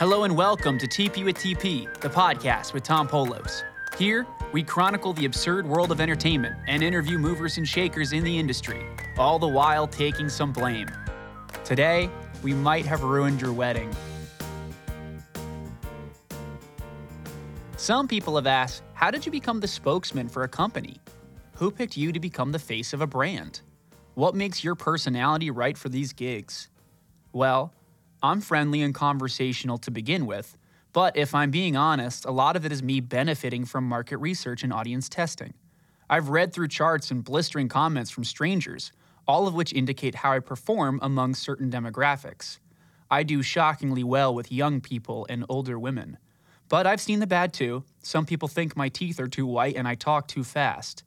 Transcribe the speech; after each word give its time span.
Hello 0.00 0.24
and 0.24 0.34
welcome 0.34 0.78
to 0.78 0.86
TP 0.86 1.26
with 1.26 1.36
TP, 1.36 1.84
the 2.00 2.08
podcast 2.08 2.72
with 2.72 2.82
Tom 2.82 3.06
Polos. 3.06 3.64
Here, 3.98 4.26
we 4.50 4.62
chronicle 4.62 5.12
the 5.12 5.26
absurd 5.26 5.66
world 5.66 5.92
of 5.92 6.00
entertainment 6.00 6.56
and 6.68 6.82
interview 6.82 7.18
movers 7.18 7.58
and 7.58 7.68
shakers 7.68 8.14
in 8.14 8.24
the 8.24 8.38
industry, 8.38 8.82
all 9.18 9.38
the 9.38 9.46
while 9.46 9.86
taking 9.86 10.30
some 10.30 10.54
blame. 10.54 10.88
Today, 11.64 12.08
we 12.42 12.54
might 12.54 12.86
have 12.86 13.02
ruined 13.02 13.42
your 13.42 13.52
wedding. 13.52 13.94
Some 17.76 18.08
people 18.08 18.36
have 18.36 18.46
asked, 18.46 18.82
how 18.94 19.10
did 19.10 19.26
you 19.26 19.30
become 19.30 19.60
the 19.60 19.68
spokesman 19.68 20.30
for 20.30 20.44
a 20.44 20.48
company? 20.48 20.96
Who 21.56 21.70
picked 21.70 21.98
you 21.98 22.10
to 22.10 22.20
become 22.20 22.52
the 22.52 22.58
face 22.58 22.94
of 22.94 23.02
a 23.02 23.06
brand? 23.06 23.60
What 24.14 24.34
makes 24.34 24.64
your 24.64 24.76
personality 24.76 25.50
right 25.50 25.76
for 25.76 25.90
these 25.90 26.14
gigs? 26.14 26.70
Well, 27.34 27.74
I'm 28.22 28.40
friendly 28.40 28.82
and 28.82 28.94
conversational 28.94 29.78
to 29.78 29.90
begin 29.90 30.26
with, 30.26 30.58
but 30.92 31.16
if 31.16 31.34
I'm 31.34 31.50
being 31.50 31.76
honest, 31.76 32.24
a 32.24 32.30
lot 32.30 32.56
of 32.56 32.66
it 32.66 32.72
is 32.72 32.82
me 32.82 33.00
benefiting 33.00 33.64
from 33.64 33.84
market 33.84 34.18
research 34.18 34.62
and 34.62 34.72
audience 34.72 35.08
testing. 35.08 35.54
I've 36.08 36.28
read 36.28 36.52
through 36.52 36.68
charts 36.68 37.10
and 37.10 37.24
blistering 37.24 37.68
comments 37.68 38.10
from 38.10 38.24
strangers, 38.24 38.92
all 39.26 39.46
of 39.46 39.54
which 39.54 39.72
indicate 39.72 40.16
how 40.16 40.32
I 40.32 40.40
perform 40.40 40.98
among 41.02 41.34
certain 41.34 41.70
demographics. 41.70 42.58
I 43.10 43.22
do 43.22 43.42
shockingly 43.42 44.04
well 44.04 44.34
with 44.34 44.52
young 44.52 44.80
people 44.80 45.26
and 45.30 45.44
older 45.48 45.78
women. 45.78 46.18
But 46.68 46.86
I've 46.86 47.00
seen 47.00 47.20
the 47.20 47.26
bad 47.26 47.52
too. 47.52 47.84
Some 48.02 48.26
people 48.26 48.48
think 48.48 48.76
my 48.76 48.88
teeth 48.88 49.18
are 49.18 49.28
too 49.28 49.46
white 49.46 49.76
and 49.76 49.88
I 49.88 49.94
talk 49.94 50.28
too 50.28 50.44
fast. 50.44 51.04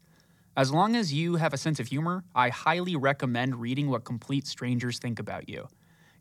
As 0.55 0.71
long 0.71 0.95
as 0.95 1.13
you 1.13 1.35
have 1.35 1.53
a 1.53 1.57
sense 1.57 1.79
of 1.79 1.87
humor, 1.87 2.23
I 2.33 2.49
highly 2.49 2.95
recommend 2.95 3.61
reading 3.61 3.89
what 3.89 4.03
complete 4.03 4.47
strangers 4.47 4.99
think 4.99 5.19
about 5.19 5.49
you. 5.49 5.67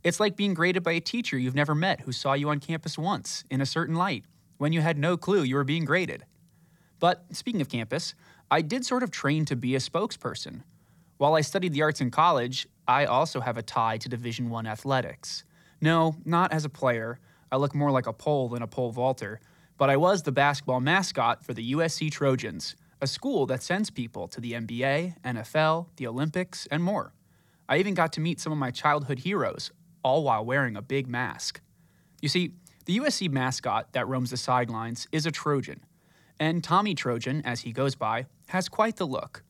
It's 0.04 0.18
like 0.18 0.36
being 0.36 0.54
graded 0.54 0.82
by 0.82 0.92
a 0.92 1.00
teacher 1.00 1.38
you've 1.38 1.54
never 1.54 1.74
met 1.74 2.00
who 2.00 2.12
saw 2.12 2.32
you 2.32 2.48
on 2.50 2.58
campus 2.58 2.98
once 2.98 3.44
in 3.50 3.60
a 3.60 3.66
certain 3.66 3.94
light 3.94 4.24
when 4.58 4.72
you 4.72 4.80
had 4.80 4.98
no 4.98 5.16
clue 5.16 5.42
you 5.42 5.54
were 5.54 5.64
being 5.64 5.84
graded. 5.84 6.24
But 6.98 7.24
speaking 7.32 7.60
of 7.60 7.68
campus, 7.68 8.14
I 8.50 8.62
did 8.62 8.84
sort 8.84 9.02
of 9.02 9.10
train 9.10 9.44
to 9.46 9.56
be 9.56 9.74
a 9.74 9.78
spokesperson. 9.78 10.62
While 11.18 11.34
I 11.34 11.40
studied 11.40 11.72
the 11.72 11.82
arts 11.82 12.00
in 12.00 12.10
college, 12.10 12.66
I 12.86 13.04
also 13.04 13.40
have 13.40 13.56
a 13.56 13.62
tie 13.62 13.96
to 13.98 14.08
Division 14.08 14.50
1 14.50 14.66
athletics. 14.66 15.44
No, 15.80 16.16
not 16.24 16.52
as 16.52 16.64
a 16.64 16.68
player. 16.68 17.20
I 17.52 17.56
look 17.56 17.74
more 17.74 17.90
like 17.90 18.06
a 18.06 18.12
pole 18.12 18.48
than 18.48 18.62
a 18.62 18.66
pole 18.66 18.90
vaulter, 18.90 19.40
but 19.78 19.88
I 19.88 19.96
was 19.96 20.22
the 20.22 20.32
basketball 20.32 20.80
mascot 20.80 21.44
for 21.44 21.54
the 21.54 21.72
USC 21.72 22.10
Trojans, 22.10 22.74
a 23.00 23.06
school 23.06 23.46
that 23.46 23.62
sends 23.62 23.90
people 23.90 24.26
to 24.28 24.40
the 24.40 24.52
NBA, 24.52 25.20
NFL, 25.22 25.86
the 25.96 26.06
Olympics, 26.06 26.66
and 26.70 26.82
more. 26.82 27.14
I 27.68 27.78
even 27.78 27.94
got 27.94 28.12
to 28.14 28.20
meet 28.20 28.40
some 28.40 28.52
of 28.52 28.58
my 28.58 28.70
childhood 28.70 29.20
heroes, 29.20 29.70
all 30.02 30.24
while 30.24 30.44
wearing 30.44 30.76
a 30.76 30.82
big 30.82 31.06
mask. 31.06 31.60
You 32.20 32.28
see, 32.28 32.54
the 32.84 32.98
USC 32.98 33.30
mascot 33.30 33.92
that 33.92 34.08
roams 34.08 34.30
the 34.30 34.36
sidelines 34.36 35.06
is 35.12 35.26
a 35.26 35.30
Trojan, 35.30 35.84
and 36.38 36.64
Tommy 36.64 36.94
Trojan, 36.94 37.42
as 37.44 37.60
he 37.60 37.72
goes 37.72 37.94
by, 37.94 38.26
has 38.48 38.68
quite 38.68 38.96
the 38.96 39.06
look. 39.06 39.44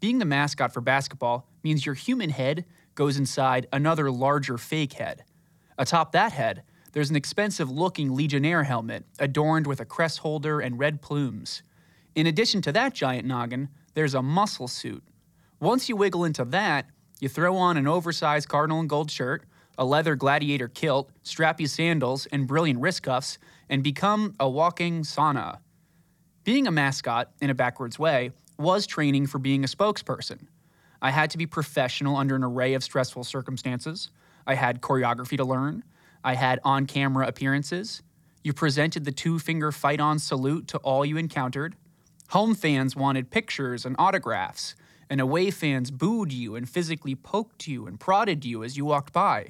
Being 0.00 0.18
the 0.18 0.24
mascot 0.24 0.74
for 0.74 0.80
basketball 0.80 1.48
means 1.62 1.86
your 1.86 1.94
human 1.94 2.30
head 2.30 2.64
goes 2.94 3.16
inside 3.16 3.68
another 3.72 4.10
larger 4.10 4.58
fake 4.58 4.94
head. 4.94 5.24
Atop 5.78 6.12
that 6.12 6.32
head, 6.32 6.64
there's 6.92 7.10
an 7.10 7.16
expensive 7.16 7.70
looking 7.70 8.14
Legionnaire 8.14 8.64
helmet 8.64 9.04
adorned 9.18 9.66
with 9.66 9.80
a 9.80 9.84
crest 9.84 10.18
holder 10.18 10.60
and 10.60 10.78
red 10.78 11.00
plumes. 11.00 11.62
In 12.14 12.26
addition 12.26 12.60
to 12.62 12.72
that 12.72 12.94
giant 12.94 13.26
noggin, 13.26 13.68
there's 13.94 14.14
a 14.14 14.22
muscle 14.22 14.68
suit. 14.68 15.02
Once 15.60 15.88
you 15.88 15.96
wiggle 15.96 16.24
into 16.24 16.44
that, 16.44 16.86
you 17.20 17.28
throw 17.28 17.56
on 17.56 17.76
an 17.76 17.86
oversized 17.86 18.48
cardinal 18.48 18.80
and 18.80 18.88
gold 18.88 19.10
shirt, 19.10 19.44
a 19.78 19.84
leather 19.84 20.14
gladiator 20.14 20.68
kilt, 20.68 21.10
strappy 21.24 21.68
sandals, 21.68 22.26
and 22.26 22.46
brilliant 22.46 22.80
wrist 22.80 23.02
cuffs, 23.02 23.38
and 23.68 23.82
become 23.82 24.34
a 24.38 24.48
walking 24.48 25.02
sauna. 25.02 25.58
Being 26.44 26.66
a 26.66 26.72
mascot, 26.72 27.30
in 27.40 27.50
a 27.50 27.54
backwards 27.54 27.98
way, 27.98 28.32
was 28.58 28.86
training 28.86 29.26
for 29.26 29.38
being 29.38 29.64
a 29.64 29.68
spokesperson. 29.68 30.46
I 31.00 31.10
had 31.10 31.30
to 31.30 31.38
be 31.38 31.46
professional 31.46 32.16
under 32.16 32.36
an 32.36 32.44
array 32.44 32.74
of 32.74 32.84
stressful 32.84 33.24
circumstances. 33.24 34.10
I 34.46 34.54
had 34.54 34.80
choreography 34.80 35.36
to 35.36 35.44
learn. 35.44 35.84
I 36.22 36.34
had 36.34 36.60
on 36.64 36.86
camera 36.86 37.26
appearances. 37.26 38.02
You 38.44 38.52
presented 38.52 39.04
the 39.04 39.12
two 39.12 39.38
finger 39.38 39.72
fight 39.72 40.00
on 40.00 40.18
salute 40.18 40.68
to 40.68 40.78
all 40.78 41.04
you 41.04 41.16
encountered. 41.16 41.76
Home 42.30 42.54
fans 42.54 42.96
wanted 42.96 43.30
pictures 43.30 43.84
and 43.84 43.94
autographs, 43.98 44.74
and 45.10 45.20
away 45.20 45.50
fans 45.50 45.90
booed 45.90 46.32
you 46.32 46.56
and 46.56 46.68
physically 46.68 47.14
poked 47.14 47.66
you 47.66 47.86
and 47.86 48.00
prodded 48.00 48.44
you 48.44 48.64
as 48.64 48.76
you 48.76 48.84
walked 48.84 49.12
by. 49.12 49.48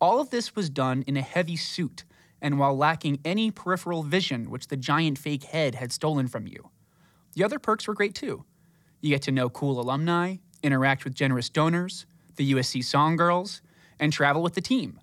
All 0.00 0.20
of 0.20 0.30
this 0.30 0.54
was 0.54 0.68
done 0.68 1.02
in 1.06 1.16
a 1.16 1.22
heavy 1.22 1.56
suit 1.56 2.04
and 2.40 2.58
while 2.58 2.76
lacking 2.76 3.18
any 3.24 3.50
peripheral 3.50 4.02
vision 4.02 4.50
which 4.50 4.68
the 4.68 4.76
giant 4.76 5.18
fake 5.18 5.44
head 5.44 5.74
had 5.74 5.92
stolen 5.92 6.28
from 6.28 6.46
you. 6.46 6.70
The 7.34 7.44
other 7.44 7.58
perks 7.58 7.88
were 7.88 7.94
great 7.94 8.14
too. 8.14 8.44
You 9.00 9.10
get 9.10 9.22
to 9.22 9.32
know 9.32 9.48
cool 9.48 9.80
alumni, 9.80 10.36
interact 10.62 11.04
with 11.04 11.14
generous 11.14 11.48
donors, 11.48 12.06
the 12.36 12.52
USC 12.52 12.84
Song 12.84 13.16
Girls, 13.16 13.62
and 13.98 14.12
travel 14.12 14.42
with 14.42 14.54
the 14.54 14.60
team. 14.60 15.00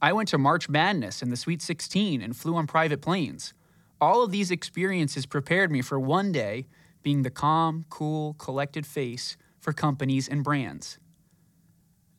I 0.00 0.12
went 0.14 0.30
to 0.30 0.38
March 0.38 0.68
Madness 0.68 1.20
and 1.20 1.30
the 1.30 1.36
Sweet 1.36 1.60
16 1.60 2.22
and 2.22 2.34
flew 2.34 2.56
on 2.56 2.66
private 2.66 3.02
planes. 3.02 3.52
All 4.00 4.24
of 4.24 4.30
these 4.30 4.50
experiences 4.50 5.26
prepared 5.26 5.70
me 5.70 5.82
for 5.82 6.00
one 6.00 6.32
day 6.32 6.66
being 7.02 7.22
the 7.22 7.30
calm, 7.30 7.84
cool, 7.90 8.34
collected 8.34 8.86
face 8.86 9.36
for 9.58 9.74
companies 9.74 10.26
and 10.28 10.42
brands. 10.42 10.98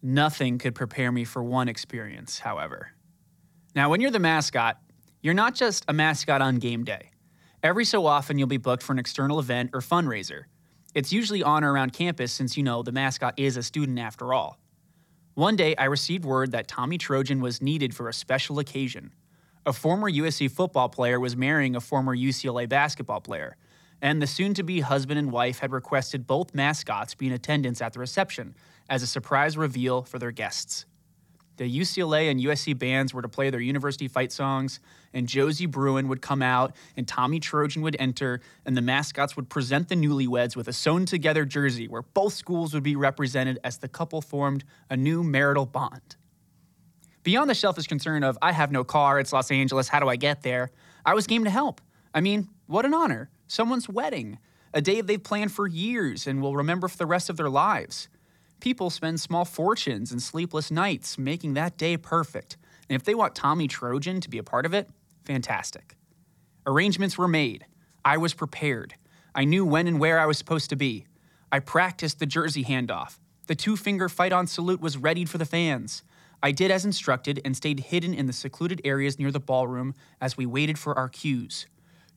Nothing 0.04 0.58
could 0.58 0.74
prepare 0.74 1.12
me 1.12 1.24
for 1.24 1.44
one 1.44 1.68
experience, 1.68 2.40
however. 2.40 2.94
Now, 3.76 3.90
when 3.90 4.02
you're 4.02 4.10
the 4.10 4.20
mascot, 4.20 4.80
you're 5.22 5.36
not 5.36 5.54
just 5.54 5.86
a 5.88 5.94
mascot 5.94 6.42
on 6.42 6.58
game 6.58 6.84
day. 6.84 7.12
Every 7.62 7.86
so 7.86 8.08
often, 8.08 8.40
you'll 8.40 8.48
be 8.48 8.58
booked 8.58 8.82
for 8.82 8.94
an 8.94 9.00
external 9.00 9.40
event 9.40 9.70
or 9.74 9.82
fundraiser. 9.82 10.46
It's 10.96 11.14
usually 11.14 11.44
on 11.44 11.64
or 11.64 11.72
around 11.72 11.94
campus 11.94 12.32
since 12.32 12.58
you 12.58 12.64
know 12.64 12.82
the 12.82 12.92
mascot 12.92 13.36
is 13.38 13.58
a 13.58 13.64
student 13.64 14.00
after 14.00 14.34
all. 14.34 14.58
One 15.36 15.56
day, 15.56 15.76
I 15.76 15.86
received 15.86 16.26
word 16.26 16.52
that 16.52 16.68
Tommy 16.68 16.98
Trojan 16.98 17.40
was 17.40 17.62
needed 17.62 17.96
for 17.96 18.10
a 18.10 18.14
special 18.14 18.58
occasion. 18.58 19.14
A 19.68 19.72
former 19.72 20.12
USC 20.12 20.50
football 20.50 20.90
player 20.90 21.20
was 21.20 21.38
marrying 21.38 21.76
a 21.76 21.80
former 21.80 22.18
UCLA 22.18 22.68
basketball 22.68 23.22
player, 23.22 23.56
and 24.02 24.22
the 24.22 24.28
soon 24.28 24.54
to 24.56 24.64
be 24.64 24.82
husband 24.82 25.20
and 25.20 25.32
wife 25.32 25.60
had 25.60 25.72
requested 25.72 26.26
both 26.28 26.54
mascots 26.54 27.14
be 27.16 27.28
in 27.28 27.34
attendance 27.34 27.82
at 27.82 27.94
the 27.94 28.00
reception 28.00 28.56
as 28.90 29.04
a 29.04 29.08
surprise 29.08 29.58
reveal 29.58 30.02
for 30.02 30.20
their 30.20 30.32
guests. 30.32 30.86
The 31.58 31.80
UCLA 31.80 32.32
and 32.32 32.40
USC 32.40 32.78
bands 32.78 33.14
were 33.14 33.22
to 33.22 33.30
play 33.30 33.52
their 33.52 33.60
university 33.60 34.08
fight 34.08 34.32
songs, 34.32 34.80
and 35.14 35.28
Josie 35.28 35.68
Bruin 35.68 36.08
would 36.08 36.22
come 36.22 36.42
out, 36.42 36.76
and 36.98 37.08
Tommy 37.08 37.40
Trojan 37.40 37.84
would 37.84 37.96
enter, 38.00 38.42
and 38.66 38.76
the 38.76 38.82
mascots 38.82 39.36
would 39.36 39.48
present 39.48 39.88
the 39.88 39.96
newlyweds 39.96 40.56
with 40.56 40.68
a 40.68 40.74
sewn 40.74 41.06
together 41.06 41.46
jersey 41.46 41.88
where 41.88 42.02
both 42.02 42.34
schools 42.34 42.74
would 42.74 42.82
be 42.82 42.96
represented 42.96 43.60
as 43.64 43.78
the 43.78 43.88
couple 43.88 44.22
formed 44.22 44.64
a 44.90 44.98
new 44.98 45.24
marital 45.24 45.68
bond. 45.68 46.16
Beyond 47.24 47.50
the 47.50 47.56
selfish 47.56 47.86
concern 47.86 48.24
of, 48.24 48.40
I 48.42 48.54
have 48.54 48.72
no 48.72 48.84
car, 48.84 49.20
it's 49.20 49.32
Los 49.32 49.52
Angeles, 49.52 49.88
how 49.88 50.00
do 50.00 50.08
I 50.08 50.16
get 50.16 50.42
there? 50.42 50.72
I 51.06 51.14
was 51.14 51.28
game 51.28 51.44
to 51.44 51.52
help. 51.52 51.80
I 52.14 52.22
mean, 52.22 52.50
what 52.72 52.86
an 52.86 52.94
honor. 52.94 53.30
Someone's 53.48 53.90
wedding, 53.90 54.40
a 54.74 54.82
day 54.82 55.02
they've 55.02 55.22
planned 55.22 55.52
for 55.52 55.68
years 55.68 56.26
and 56.26 56.42
will 56.42 56.56
remember 56.56 56.88
for 56.88 56.98
the 56.98 57.06
rest 57.06 57.30
of 57.30 57.36
their 57.36 57.50
lives. 57.50 58.08
People 58.62 58.90
spend 58.90 59.20
small 59.20 59.44
fortunes 59.44 60.10
and 60.10 60.22
sleepless 60.22 60.72
nights 60.72 61.18
making 61.18 61.54
that 61.54 61.78
day 61.78 61.98
perfect. 61.98 62.56
And 62.90 62.96
if 62.96 63.04
they 63.04 63.14
want 63.14 63.36
Tommy 63.36 63.68
Trojan 63.68 64.22
to 64.22 64.30
be 64.30 64.38
a 64.38 64.44
part 64.44 64.66
of 64.66 64.74
it, 64.74 64.90
fantastic. 65.26 65.96
Arrangements 66.66 67.18
were 67.18 67.28
made. 67.28 67.66
I 68.06 68.16
was 68.16 68.34
prepared. 68.34 68.96
I 69.36 69.44
knew 69.44 69.66
when 69.66 69.88
and 69.88 70.00
where 70.00 70.18
I 70.18 70.26
was 70.26 70.38
supposed 70.38 70.70
to 70.70 70.78
be. 70.78 71.06
I 71.52 71.60
practiced 71.60 72.20
the 72.20 72.26
jersey 72.26 72.64
handoff. 72.64 73.20
The 73.48 73.56
two 73.56 73.76
finger 73.76 74.08
fight 74.08 74.32
on 74.32 74.48
salute 74.48 74.80
was 74.80 74.98
readied 74.98 75.30
for 75.30 75.38
the 75.38 75.46
fans. 75.46 76.04
I 76.42 76.54
did 76.54 76.72
as 76.72 76.86
instructed 76.86 77.42
and 77.44 77.58
stayed 77.58 77.82
hidden 77.82 78.14
in 78.14 78.28
the 78.28 78.34
secluded 78.34 78.80
areas 78.86 79.20
near 79.20 79.32
the 79.32 79.42
ballroom 79.42 79.94
as 80.22 80.38
we 80.38 80.46
waited 80.46 80.80
for 80.80 80.98
our 80.98 81.10
cues. 81.10 81.68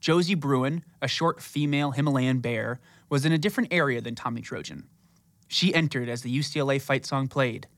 Josie 0.05 0.35
Bruin, 0.35 0.85
a 1.01 1.09
short 1.09 1.41
female 1.41 1.93
Himalayan 1.93 2.41
bear, 2.41 2.79
was 3.09 3.25
in 3.25 3.33
a 3.33 3.39
different 3.39 3.73
area 3.73 4.03
than 4.03 4.15
Tommy 4.15 4.43
Trojan. 4.43 4.87
She 5.49 5.75
entered 5.75 6.11
as 6.11 6.21
the 6.21 6.39
UCLA 6.39 6.79
fight 6.79 7.06
song 7.06 7.27
played. 7.27 7.69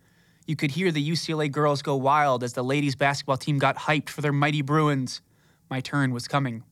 You 0.44 0.56
could 0.56 0.72
hear 0.72 0.90
the 0.90 1.08
UCLA 1.08 1.48
girls 1.48 1.82
go 1.82 1.94
wild 1.94 2.42
as 2.42 2.54
the 2.54 2.64
ladies' 2.64 2.96
basketball 2.96 3.36
team 3.36 3.60
got 3.60 3.76
hyped 3.76 4.08
for 4.08 4.22
their 4.22 4.32
mighty 4.32 4.60
Bruins. 4.60 5.22
My 5.70 5.78
turn 5.78 6.12
was 6.12 6.26
coming. 6.26 6.64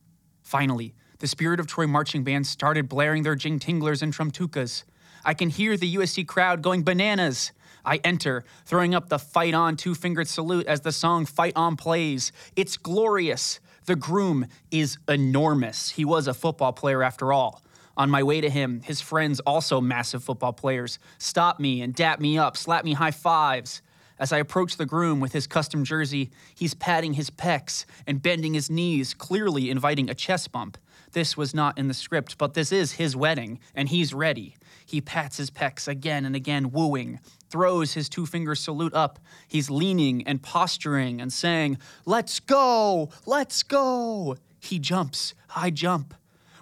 Finally, 0.43 0.93
the 1.19 1.27
Spirit 1.27 1.61
of 1.61 1.67
Troy 1.67 1.87
marching 1.87 2.25
band 2.25 2.45
started 2.47 2.89
blaring 2.89 3.23
their 3.23 3.35
jing 3.35 3.57
tinglers 3.57 4.01
and 4.01 4.11
trumtukas. 4.13 4.83
I 5.23 5.33
can 5.33 5.49
hear 5.49 5.77
the 5.77 5.95
USC 5.95 6.27
crowd 6.27 6.63
going 6.63 6.83
bananas. 6.83 7.53
I 7.85 8.01
enter, 8.03 8.43
throwing 8.65 8.93
up 8.93 9.07
the 9.07 9.19
fight 9.19 9.53
on 9.53 9.77
two 9.77 9.95
fingered 9.95 10.27
salute 10.27 10.67
as 10.67 10.81
the 10.81 10.91
song 10.91 11.25
Fight 11.25 11.53
On 11.55 11.77
plays. 11.77 12.33
It's 12.57 12.75
glorious. 12.75 13.61
The 13.85 13.95
groom 13.95 14.47
is 14.71 14.97
enormous. 15.07 15.89
He 15.91 16.05
was 16.05 16.27
a 16.27 16.33
football 16.33 16.73
player 16.73 17.03
after 17.03 17.31
all. 17.31 17.61
On 17.97 18.09
my 18.09 18.23
way 18.23 18.41
to 18.41 18.49
him, 18.49 18.81
his 18.81 18.99
friends, 18.99 19.39
also 19.41 19.79
massive 19.79 20.23
football 20.23 20.53
players, 20.53 20.99
stop 21.17 21.59
me 21.59 21.81
and 21.81 21.93
dap 21.93 22.19
me 22.19 22.37
up, 22.37 22.57
slap 22.57 22.83
me 22.83 22.93
high 22.93 23.11
fives. 23.11 23.81
As 24.17 24.33
I 24.33 24.37
approach 24.37 24.77
the 24.77 24.85
groom 24.85 25.19
with 25.19 25.33
his 25.33 25.45
custom 25.45 25.83
jersey, 25.83 26.31
he's 26.55 26.73
patting 26.73 27.13
his 27.13 27.29
pecs 27.29 27.85
and 28.07 28.21
bending 28.21 28.53
his 28.53 28.69
knees, 28.69 29.13
clearly 29.13 29.69
inviting 29.69 30.09
a 30.09 30.15
chest 30.15 30.51
bump. 30.51 30.77
This 31.11 31.37
was 31.37 31.53
not 31.53 31.77
in 31.77 31.87
the 31.87 31.93
script, 31.93 32.37
but 32.37 32.53
this 32.53 32.71
is 32.71 32.93
his 32.93 33.15
wedding, 33.15 33.59
and 33.73 33.87
he's 33.87 34.13
ready. 34.13 34.55
He 34.85 35.01
pats 35.01 35.37
his 35.37 35.49
pecs 35.49 35.87
again 35.87 36.25
and 36.25 36.35
again, 36.35 36.71
wooing, 36.71 37.19
throws 37.49 37.93
his 37.93 38.07
two 38.07 38.25
finger 38.25 38.55
salute 38.55 38.93
up. 38.93 39.19
He's 39.47 39.69
leaning 39.69 40.27
and 40.27 40.41
posturing 40.41 41.19
and 41.19 41.33
saying, 41.33 41.79
Let's 42.05 42.39
go, 42.39 43.09
let's 43.25 43.63
go. 43.63 44.37
He 44.59 44.79
jumps, 44.79 45.33
I 45.55 45.71
jump. 45.71 46.13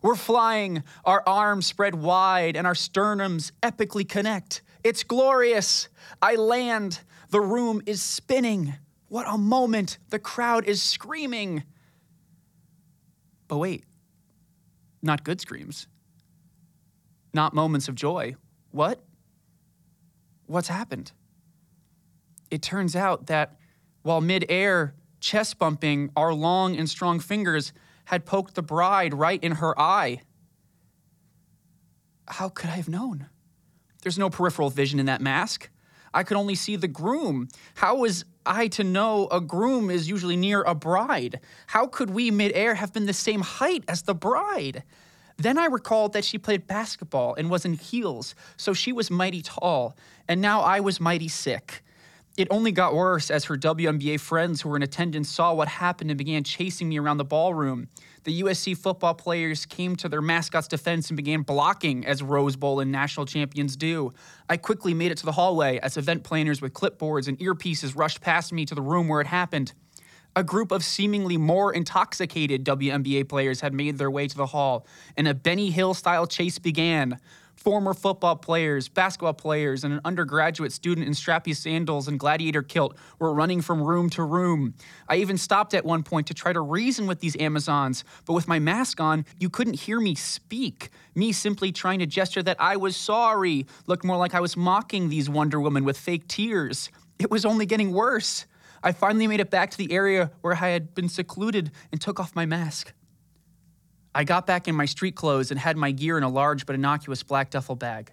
We're 0.01 0.15
flying, 0.15 0.83
our 1.05 1.23
arms 1.25 1.65
spread 1.65 1.95
wide, 1.95 2.57
and 2.57 2.67
our 2.67 2.73
sternums 2.73 3.51
epically 3.61 4.07
connect. 4.07 4.61
It's 4.83 5.03
glorious. 5.03 5.87
I 6.21 6.35
land. 6.35 6.99
The 7.29 7.39
room 7.39 7.81
is 7.85 8.01
spinning. 8.01 8.73
What 9.07 9.25
a 9.27 9.37
moment. 9.37 9.97
The 10.09 10.19
crowd 10.19 10.65
is 10.65 10.81
screaming. 10.81 11.63
But 13.47 13.57
wait, 13.57 13.85
not 15.01 15.23
good 15.23 15.39
screams, 15.39 15.87
not 17.33 17.53
moments 17.53 17.87
of 17.87 17.95
joy. 17.95 18.35
What? 18.71 19.03
What's 20.45 20.67
happened? 20.67 21.11
It 22.51 22.61
turns 22.61 22.95
out 22.95 23.27
that 23.27 23.55
while 24.03 24.21
midair, 24.21 24.93
chest 25.19 25.57
bumping, 25.57 26.11
our 26.15 26.33
long 26.33 26.75
and 26.75 26.89
strong 26.89 27.19
fingers 27.19 27.73
had 28.05 28.25
poked 28.25 28.55
the 28.55 28.61
bride 28.61 29.13
right 29.13 29.43
in 29.43 29.53
her 29.53 29.79
eye. 29.79 30.21
How 32.27 32.49
could 32.49 32.69
I 32.69 32.75
have 32.75 32.89
known? 32.89 33.27
There's 34.01 34.19
no 34.19 34.29
peripheral 34.29 34.69
vision 34.69 34.99
in 34.99 35.05
that 35.05 35.21
mask. 35.21 35.69
I 36.13 36.23
could 36.23 36.37
only 36.37 36.55
see 36.55 36.75
the 36.75 36.87
groom. 36.87 37.47
How 37.75 37.95
was 37.95 38.25
I 38.45 38.67
to 38.69 38.83
know 38.83 39.27
a 39.31 39.41
groom 39.41 39.89
is 39.89 40.09
usually 40.09 40.35
near 40.35 40.61
a 40.61 40.75
bride? 40.75 41.39
How 41.67 41.87
could 41.87 42.09
we 42.09 42.29
midair 42.29 42.75
have 42.75 42.93
been 42.93 43.05
the 43.05 43.13
same 43.13 43.41
height 43.41 43.83
as 43.87 44.03
the 44.03 44.13
bride? 44.13 44.83
Then 45.37 45.57
I 45.57 45.65
recalled 45.65 46.13
that 46.13 46.25
she 46.25 46.37
played 46.37 46.67
basketball 46.67 47.35
and 47.35 47.49
was 47.49 47.65
in 47.65 47.73
heels, 47.73 48.35
so 48.57 48.73
she 48.73 48.91
was 48.93 49.09
mighty 49.09 49.41
tall, 49.41 49.95
and 50.27 50.41
now 50.41 50.61
I 50.61 50.79
was 50.79 50.99
mighty 50.99 51.27
sick. 51.27 51.83
It 52.35 52.47
only 52.49 52.71
got 52.71 52.95
worse 52.95 53.29
as 53.29 53.45
her 53.45 53.57
WNBA 53.57 54.19
friends 54.19 54.61
who 54.61 54.69
were 54.69 54.75
in 54.75 54.81
attendance 54.81 55.29
saw 55.29 55.53
what 55.53 55.67
happened 55.67 56.09
and 56.09 56.17
began 56.17 56.43
chasing 56.43 56.89
me 56.89 56.97
around 56.97 57.17
the 57.17 57.25
ballroom. 57.25 57.89
The 58.23 58.41
USC 58.41 58.75
football 58.75 59.13
players 59.13 59.67
came 59.67 59.95
to 59.97 60.09
their 60.09 60.21
mascot's 60.21 60.67
defense 60.67 61.09
and 61.09 61.17
began 61.17 61.43
blocking, 61.43 62.05
as 62.07 62.23
Rose 62.23 62.55
Bowl 62.55 62.79
and 62.79 62.91
national 62.91 63.27
champions 63.27 63.75
do. 63.75 64.13
I 64.49 64.57
quickly 64.57 64.95
made 64.95 65.11
it 65.11 65.19
to 65.19 65.25
the 65.25 65.33
hallway 65.33 65.77
as 65.83 65.95
event 65.95 66.23
planners 66.23 66.59
with 66.59 66.73
clipboards 66.73 67.27
and 67.27 67.37
earpieces 67.37 67.95
rushed 67.95 68.21
past 68.21 68.51
me 68.51 68.65
to 68.65 68.73
the 68.73 68.81
room 68.81 69.07
where 69.07 69.21
it 69.21 69.27
happened. 69.27 69.73
A 70.35 70.43
group 70.43 70.71
of 70.71 70.83
seemingly 70.83 71.37
more 71.37 71.71
intoxicated 71.71 72.65
WNBA 72.65 73.29
players 73.29 73.61
had 73.61 73.71
made 73.71 73.99
their 73.99 74.09
way 74.09 74.27
to 74.27 74.35
the 74.35 74.47
hall, 74.47 74.87
and 75.15 75.27
a 75.27 75.33
Benny 75.35 75.69
Hill 75.69 75.93
style 75.93 76.25
chase 76.25 76.57
began. 76.57 77.19
Former 77.55 77.93
football 77.93 78.35
players, 78.35 78.89
basketball 78.89 79.35
players, 79.35 79.83
and 79.83 79.93
an 79.93 80.01
undergraduate 80.03 80.71
student 80.71 81.05
in 81.05 81.13
strappy 81.13 81.55
sandals 81.55 82.07
and 82.07 82.19
gladiator 82.19 82.63
kilt 82.63 82.97
were 83.19 83.31
running 83.31 83.61
from 83.61 83.83
room 83.83 84.09
to 84.09 84.23
room. 84.23 84.73
I 85.07 85.17
even 85.17 85.37
stopped 85.37 85.75
at 85.75 85.85
one 85.85 86.01
point 86.01 86.25
to 86.27 86.33
try 86.33 86.51
to 86.51 86.61
reason 86.61 87.05
with 87.05 87.19
these 87.19 87.39
Amazons, 87.39 88.03
but 88.25 88.33
with 88.33 88.47
my 88.47 88.57
mask 88.57 88.99
on, 88.99 89.25
you 89.39 89.51
couldn't 89.51 89.81
hear 89.81 89.99
me 89.99 90.15
speak. 90.15 90.89
Me 91.13 91.31
simply 91.31 91.71
trying 91.71 91.99
to 91.99 92.07
gesture 92.07 92.41
that 92.41 92.57
I 92.59 92.75
was 92.75 92.97
sorry 92.97 93.67
looked 93.85 94.03
more 94.03 94.17
like 94.17 94.33
I 94.33 94.39
was 94.39 94.57
mocking 94.57 95.09
these 95.09 95.29
Wonder 95.29 95.61
Women 95.61 95.85
with 95.85 95.97
fake 95.97 96.27
tears. 96.27 96.89
It 97.19 97.29
was 97.29 97.45
only 97.45 97.67
getting 97.67 97.93
worse. 97.93 98.47
I 98.83 98.91
finally 98.91 99.27
made 99.27 99.39
it 99.39 99.49
back 99.49 99.71
to 99.71 99.77
the 99.77 99.91
area 99.93 100.29
where 100.41 100.53
I 100.53 100.69
had 100.69 100.93
been 100.93 101.07
secluded 101.07 101.71
and 101.91 102.01
took 102.01 102.19
off 102.19 102.35
my 102.35 102.45
mask. 102.45 102.93
I 104.13 104.25
got 104.25 104.45
back 104.45 104.67
in 104.67 104.75
my 104.75 104.85
street 104.85 105.15
clothes 105.15 105.49
and 105.49 105.59
had 105.59 105.77
my 105.77 105.91
gear 105.91 106.17
in 106.17 106.23
a 106.23 106.29
large 106.29 106.65
but 106.65 106.75
innocuous 106.75 107.23
black 107.23 107.49
duffel 107.49 107.75
bag. 107.75 108.11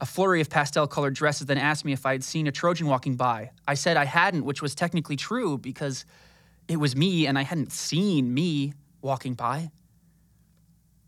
A 0.00 0.06
flurry 0.06 0.40
of 0.40 0.48
pastel 0.48 0.86
colored 0.86 1.14
dresses 1.14 1.46
then 1.46 1.58
asked 1.58 1.84
me 1.84 1.92
if 1.92 2.06
I 2.06 2.12
had 2.12 2.24
seen 2.24 2.46
a 2.46 2.52
Trojan 2.52 2.86
walking 2.86 3.16
by. 3.16 3.50
I 3.66 3.74
said 3.74 3.96
I 3.96 4.04
hadn't, 4.04 4.44
which 4.44 4.62
was 4.62 4.74
technically 4.74 5.16
true 5.16 5.58
because 5.58 6.04
it 6.68 6.76
was 6.76 6.96
me 6.96 7.26
and 7.26 7.38
I 7.38 7.42
hadn't 7.42 7.72
seen 7.72 8.32
me 8.32 8.72
walking 9.00 9.34
by. 9.34 9.70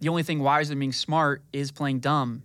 The 0.00 0.08
only 0.08 0.24
thing 0.24 0.40
wiser 0.40 0.70
than 0.70 0.80
being 0.80 0.92
smart 0.92 1.42
is 1.52 1.70
playing 1.70 2.00
dumb. 2.00 2.42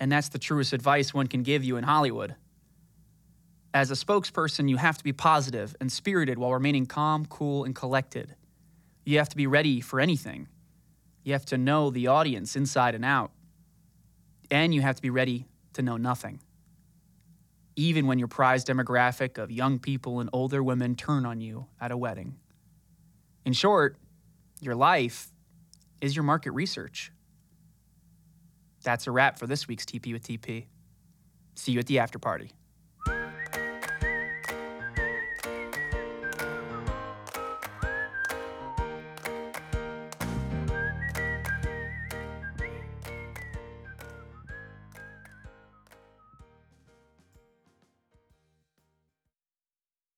And 0.00 0.10
that's 0.10 0.30
the 0.30 0.38
truest 0.38 0.72
advice 0.72 1.12
one 1.12 1.26
can 1.26 1.42
give 1.42 1.62
you 1.62 1.76
in 1.76 1.84
Hollywood. 1.84 2.34
As 3.72 3.90
a 3.90 3.94
spokesperson, 3.94 4.68
you 4.68 4.76
have 4.76 4.98
to 4.98 5.04
be 5.04 5.12
positive 5.12 5.76
and 5.80 5.90
spirited 5.92 6.38
while 6.38 6.52
remaining 6.52 6.86
calm, 6.86 7.26
cool, 7.26 7.64
and 7.64 7.74
collected. 7.74 8.34
You 9.04 9.18
have 9.18 9.28
to 9.28 9.36
be 9.36 9.46
ready 9.46 9.80
for 9.80 10.00
anything. 10.00 10.48
You 11.22 11.32
have 11.34 11.44
to 11.46 11.58
know 11.58 11.90
the 11.90 12.08
audience 12.08 12.56
inside 12.56 12.94
and 12.94 13.04
out. 13.04 13.30
And 14.50 14.74
you 14.74 14.80
have 14.80 14.96
to 14.96 15.02
be 15.02 15.10
ready 15.10 15.46
to 15.74 15.82
know 15.82 15.96
nothing. 15.96 16.40
Even 17.76 18.06
when 18.06 18.18
your 18.18 18.28
prized 18.28 18.66
demographic 18.66 19.38
of 19.38 19.50
young 19.52 19.78
people 19.78 20.18
and 20.18 20.28
older 20.32 20.62
women 20.62 20.96
turn 20.96 21.24
on 21.24 21.40
you 21.40 21.66
at 21.80 21.92
a 21.92 21.96
wedding. 21.96 22.36
In 23.44 23.52
short, 23.52 23.96
your 24.60 24.74
life 24.74 25.30
is 26.00 26.16
your 26.16 26.24
market 26.24 26.50
research. 26.50 27.12
That's 28.82 29.06
a 29.06 29.10
wrap 29.10 29.38
for 29.38 29.46
this 29.46 29.68
week's 29.68 29.84
TP 29.84 30.12
with 30.12 30.26
TP. 30.26 30.66
See 31.54 31.72
you 31.72 31.78
at 31.78 31.86
the 31.86 32.00
after 32.00 32.18
party. 32.18 32.52